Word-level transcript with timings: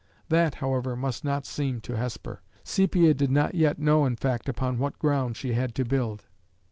That, 0.29 0.55
however, 0.55 0.95
must 0.95 1.23
not 1.23 1.45
seem 1.45 1.79
to 1.81 1.95
Hesper. 1.95 2.41
Sepia 2.63 3.13
did 3.13 3.29
not 3.29 3.53
yet 3.53 3.77
know 3.77 4.03
in 4.07 4.15
fact 4.15 4.49
upon 4.49 4.79
what 4.79 4.97
ground 4.97 5.37
she 5.37 5.53
had 5.53 5.75
to 5.75 5.85
build. 5.85 6.23